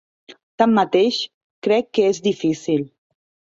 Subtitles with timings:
[0.61, 1.19] Tanmateix,
[1.69, 2.85] crec que és difícil.